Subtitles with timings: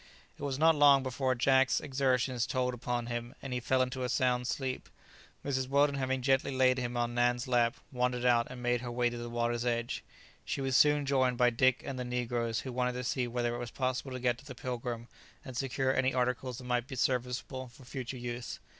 [0.35, 4.09] It was not long before Jack's exertions told upon him, and he fell into a
[4.09, 4.89] sound sleep.
[5.45, 5.67] Mrs.
[5.69, 9.17] Weldon having gently laid him on Nan's lap, wandered out and made her way to
[9.19, 10.03] the water's edge.
[10.43, 13.59] She was soon joined by Dick and the negroes, who wanted to see whether it
[13.59, 15.07] was possible to get to the "Pilgrim,"
[15.45, 18.57] and secure any articles that might be serviceable for future use.